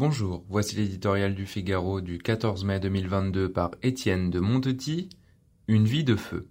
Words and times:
Bonjour, 0.00 0.46
voici 0.48 0.76
l'éditorial 0.76 1.34
du 1.34 1.44
Figaro 1.44 2.00
du 2.00 2.16
14 2.16 2.64
mai 2.64 2.80
2022 2.80 3.52
par 3.52 3.72
Étienne 3.82 4.30
de 4.30 4.40
Montetit, 4.40 5.10
Une 5.68 5.84
vie 5.84 6.04
de 6.04 6.16
feu. 6.16 6.48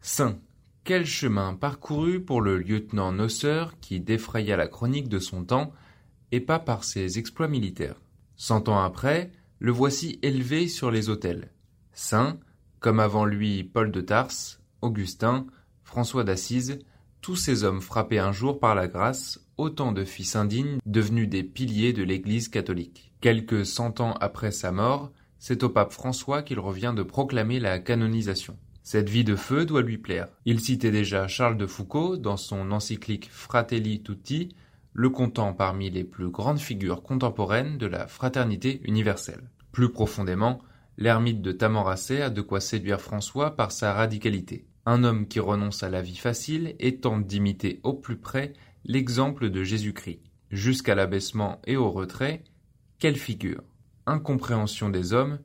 Saint. 0.00 0.38
Quel 0.84 1.06
chemin 1.06 1.54
parcouru 1.54 2.22
pour 2.22 2.40
le 2.40 2.56
lieutenant 2.56 3.10
Nosseur 3.10 3.80
qui 3.80 3.98
défraya 3.98 4.56
la 4.56 4.68
chronique 4.68 5.08
de 5.08 5.18
son 5.18 5.44
temps 5.44 5.72
et 6.30 6.38
pas 6.38 6.60
par 6.60 6.84
ses 6.84 7.18
exploits 7.18 7.48
militaires? 7.48 8.00
Cent 8.36 8.68
ans 8.68 8.78
après, 8.78 9.32
le 9.58 9.72
voici 9.72 10.20
élevé 10.22 10.68
sur 10.68 10.92
les 10.92 11.08
autels. 11.08 11.50
Saint, 11.92 12.38
comme 12.78 13.00
avant 13.00 13.24
lui 13.24 13.64
Paul 13.64 13.90
de 13.90 14.00
Tarse, 14.00 14.60
Augustin, 14.82 15.48
François 15.92 16.24
d'Assise, 16.24 16.78
tous 17.20 17.36
ces 17.36 17.64
hommes 17.64 17.82
frappés 17.82 18.18
un 18.18 18.32
jour 18.32 18.58
par 18.58 18.74
la 18.74 18.88
grâce, 18.88 19.44
autant 19.58 19.92
de 19.92 20.06
fils 20.06 20.36
indignes 20.36 20.78
devenus 20.86 21.28
des 21.28 21.42
piliers 21.42 21.92
de 21.92 22.02
l'Église 22.02 22.48
catholique. 22.48 23.12
Quelques 23.20 23.66
cent 23.66 24.00
ans 24.00 24.14
après 24.18 24.52
sa 24.52 24.72
mort, 24.72 25.12
c'est 25.38 25.62
au 25.62 25.68
pape 25.68 25.92
François 25.92 26.42
qu'il 26.42 26.60
revient 26.60 26.94
de 26.96 27.02
proclamer 27.02 27.60
la 27.60 27.78
canonisation. 27.78 28.56
Cette 28.82 29.10
vie 29.10 29.22
de 29.22 29.36
feu 29.36 29.66
doit 29.66 29.82
lui 29.82 29.98
plaire. 29.98 30.28
Il 30.46 30.60
citait 30.60 30.90
déjà 30.90 31.28
Charles 31.28 31.58
de 31.58 31.66
Foucault 31.66 32.16
dans 32.16 32.38
son 32.38 32.70
encyclique 32.72 33.28
Fratelli 33.30 34.02
Tutti, 34.02 34.56
le 34.94 35.10
comptant 35.10 35.52
parmi 35.52 35.90
les 35.90 36.04
plus 36.04 36.30
grandes 36.30 36.58
figures 36.58 37.02
contemporaines 37.02 37.76
de 37.76 37.86
la 37.86 38.06
fraternité 38.06 38.80
universelle. 38.84 39.50
Plus 39.72 39.90
profondément, 39.90 40.62
l'ermite 40.96 41.42
de 41.42 41.52
Tamanrasset 41.52 42.22
a 42.22 42.30
de 42.30 42.40
quoi 42.40 42.60
séduire 42.60 43.02
François 43.02 43.56
par 43.56 43.72
sa 43.72 43.92
radicalité 43.92 44.64
un 44.86 45.04
homme 45.04 45.26
qui 45.26 45.40
renonce 45.40 45.82
à 45.82 45.90
la 45.90 46.02
vie 46.02 46.16
facile 46.16 46.74
et 46.78 46.98
tente 46.98 47.26
d'imiter 47.26 47.80
au 47.82 47.94
plus 47.94 48.16
près 48.16 48.52
l'exemple 48.84 49.50
de 49.50 49.62
Jésus-Christ. 49.62 50.20
Jusqu'à 50.50 50.94
l'abaissement 50.94 51.60
et 51.66 51.76
au 51.76 51.90
retrait, 51.90 52.44
quelle 52.98 53.16
figure? 53.16 53.62
Incompréhension 54.06 54.88
des 54.88 55.12
hommes, 55.12 55.38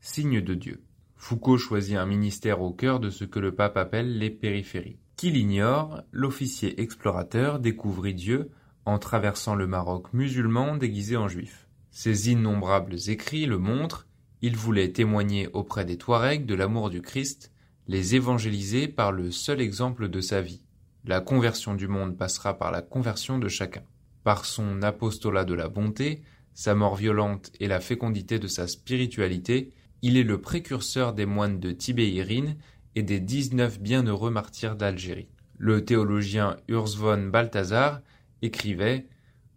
signe 0.00 0.40
de 0.40 0.54
Dieu. 0.54 0.82
Foucault 1.16 1.58
choisit 1.58 1.96
un 1.96 2.06
ministère 2.06 2.60
au 2.60 2.72
cœur 2.72 3.00
de 3.00 3.10
ce 3.10 3.24
que 3.24 3.38
le 3.38 3.54
pape 3.54 3.76
appelle 3.76 4.18
les 4.18 4.30
périphéries. 4.30 4.98
Qui 5.16 5.30
l'ignore, 5.30 6.02
l'officier 6.10 6.80
explorateur 6.80 7.60
découvrit 7.60 8.14
Dieu 8.14 8.50
en 8.84 8.98
traversant 8.98 9.54
le 9.54 9.66
Maroc 9.66 10.12
musulman 10.12 10.76
déguisé 10.76 11.16
en 11.16 11.28
juif. 11.28 11.68
Ses 11.90 12.30
innombrables 12.30 12.96
écrits 13.08 13.46
le 13.46 13.58
montrent, 13.58 14.08
il 14.40 14.56
voulait 14.56 14.92
témoigner 14.92 15.48
auprès 15.52 15.84
des 15.84 15.96
Touaregs 15.96 16.46
de 16.46 16.54
l'amour 16.54 16.90
du 16.90 17.02
Christ 17.02 17.51
les 17.88 18.14
évangéliser 18.14 18.88
par 18.88 19.12
le 19.12 19.30
seul 19.30 19.60
exemple 19.60 20.08
de 20.08 20.20
sa 20.20 20.40
vie. 20.40 20.62
La 21.04 21.20
conversion 21.20 21.74
du 21.74 21.88
monde 21.88 22.16
passera 22.16 22.58
par 22.58 22.70
la 22.70 22.82
conversion 22.82 23.38
de 23.38 23.48
chacun. 23.48 23.82
Par 24.22 24.44
son 24.44 24.82
apostolat 24.82 25.44
de 25.44 25.54
la 25.54 25.68
bonté, 25.68 26.22
sa 26.54 26.74
mort 26.74 26.96
violente 26.96 27.50
et 27.58 27.66
la 27.66 27.80
fécondité 27.80 28.38
de 28.38 28.46
sa 28.46 28.68
spiritualité, 28.68 29.72
il 30.02 30.16
est 30.16 30.22
le 30.22 30.40
précurseur 30.40 31.12
des 31.12 31.26
moines 31.26 31.58
de 31.58 31.72
Tibérine 31.72 32.56
et 32.94 33.02
des 33.02 33.20
dix-neuf 33.20 33.80
bienheureux 33.80 34.30
martyrs 34.30 34.76
d'Algérie. 34.76 35.28
Le 35.58 35.84
théologien 35.84 36.56
Urs 36.68 36.96
von 36.96 37.28
Balthasar 37.28 38.00
écrivait 38.42 39.06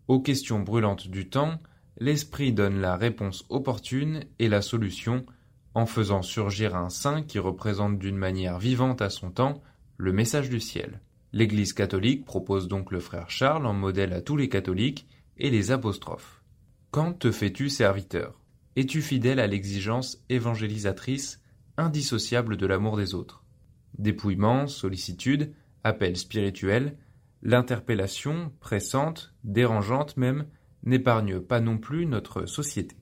Aux 0.07 0.19
questions 0.19 0.59
brûlantes 0.59 1.07
du 1.07 1.29
temps, 1.29 1.59
l'esprit 1.97 2.53
donne 2.53 2.79
la 2.79 2.95
réponse 2.95 3.45
opportune 3.49 4.23
et 4.39 4.47
la 4.47 4.61
solution 4.61 5.25
en 5.75 5.85
faisant 5.85 6.21
surgir 6.21 6.75
un 6.75 6.89
saint 6.89 7.21
qui 7.21 7.37
représente 7.37 7.99
d'une 7.99 8.17
manière 8.17 8.57
vivante 8.57 9.01
à 9.01 9.09
son 9.09 9.29
temps 9.29 9.61
le 9.97 10.13
message 10.13 10.49
du 10.49 10.59
ciel. 10.59 11.01
L'Église 11.33 11.73
catholique 11.73 12.23
propose 12.23 12.69
donc 12.69 12.91
le 12.91 13.01
frère 13.01 13.29
Charles 13.29 13.65
en 13.65 13.73
modèle 13.73 14.13
à 14.13 14.21
tous 14.21 14.37
les 14.37 14.47
catholiques 14.47 15.05
et 15.37 15.49
les 15.49 15.71
apostrophes. 15.71 16.41
Quand 16.91 17.11
te 17.11 17.29
fais-tu 17.29 17.69
serviteur? 17.69 18.39
Es-tu 18.77 19.01
fidèle 19.01 19.39
à 19.39 19.47
l'exigence 19.47 20.23
évangélisatrice 20.29 21.41
indissociable 21.77 22.55
de 22.55 22.65
l'amour 22.65 22.95
des 22.95 23.13
autres? 23.13 23.43
Dépouillement, 23.97 24.67
sollicitude, 24.67 25.53
appel 25.83 26.15
spirituel, 26.15 26.97
l'interpellation, 27.41 28.53
pressante, 28.61 29.33
dérangeante 29.43 30.15
même, 30.15 30.47
n'épargne 30.83 31.41
pas 31.41 31.59
non 31.59 31.77
plus 31.77 32.05
notre 32.05 32.45
société. 32.45 32.95